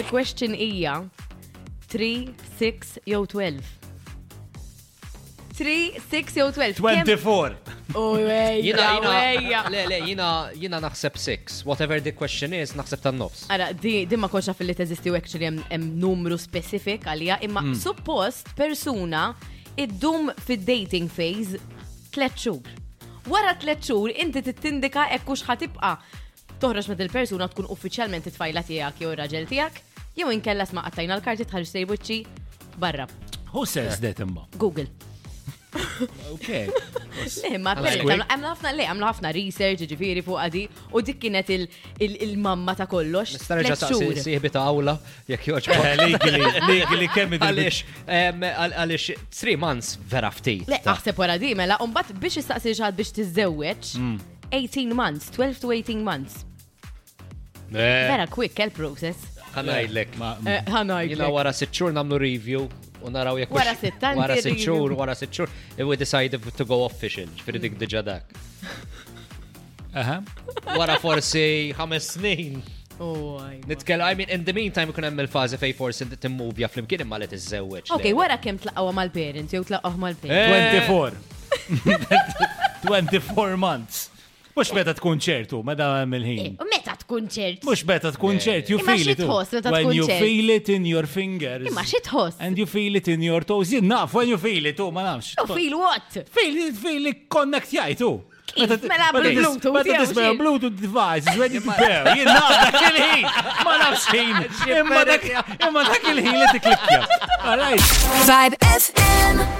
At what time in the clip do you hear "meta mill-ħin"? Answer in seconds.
85.64-86.58